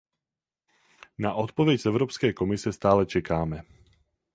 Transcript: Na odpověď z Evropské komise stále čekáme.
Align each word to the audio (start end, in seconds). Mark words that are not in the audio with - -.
Na 1.19 1.33
odpověď 1.33 1.81
z 1.81 1.85
Evropské 1.85 2.33
komise 2.33 2.73
stále 2.73 3.05
čekáme. 3.05 3.61